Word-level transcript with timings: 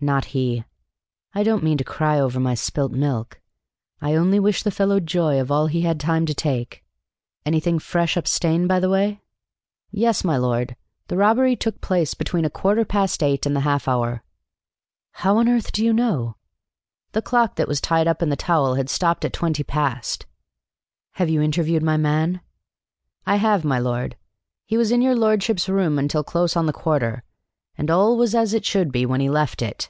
"Not 0.00 0.24
he! 0.36 0.64
I 1.32 1.42
don't 1.42 1.64
mean 1.64 1.78
to 1.78 1.82
cry 1.84 2.20
over 2.20 2.38
my 2.38 2.54
spilt 2.54 2.92
milk. 2.92 3.40
I 4.02 4.12
only 4.14 4.38
wish 4.38 4.62
the 4.62 4.70
fellow 4.70 5.00
joy 5.00 5.40
of 5.40 5.50
all 5.50 5.66
he 5.66 5.80
had 5.80 5.98
time 5.98 6.26
to 6.26 6.34
take. 6.34 6.84
Anything 7.46 7.78
fresh 7.78 8.14
up 8.18 8.26
stairs 8.28 8.68
by 8.68 8.80
the 8.80 8.90
way?" 8.90 9.22
"Yes, 9.90 10.22
my 10.22 10.36
lord: 10.36 10.76
the 11.08 11.16
robbery 11.16 11.56
took 11.56 11.80
place 11.80 12.12
between 12.12 12.44
a 12.44 12.50
quarter 12.50 12.84
past 12.84 13.22
eight 13.22 13.46
and 13.46 13.56
the 13.56 13.60
half 13.60 13.88
hour." 13.88 14.22
"How 15.12 15.38
on 15.38 15.48
earth 15.48 15.72
do 15.72 15.82
you 15.82 15.94
know?" 15.94 16.36
"The 17.12 17.22
clock 17.22 17.54
that 17.56 17.66
was 17.68 17.80
tied 17.80 18.06
up 18.06 18.20
in 18.20 18.28
the 18.28 18.36
towel 18.36 18.74
had 18.74 18.90
stopped 18.90 19.24
at 19.24 19.32
twenty 19.32 19.62
past." 19.64 20.26
"Have 21.12 21.30
you 21.30 21.40
interviewed 21.40 21.82
my 21.82 21.96
man?" 21.96 22.42
"I 23.24 23.36
have, 23.36 23.64
my 23.64 23.78
lord. 23.78 24.16
He 24.66 24.76
was 24.76 24.90
in 24.92 25.00
your 25.00 25.16
lordship's 25.16 25.66
room 25.66 25.98
until 25.98 26.22
close 26.22 26.56
on 26.56 26.66
the 26.66 26.74
quarter, 26.74 27.24
and 27.78 27.90
all 27.90 28.18
was 28.18 28.34
as 28.34 28.52
it 28.52 28.66
should 28.66 28.92
be 28.92 29.06
when 29.06 29.22
he 29.22 29.30
left 29.30 29.62
it." 29.62 29.88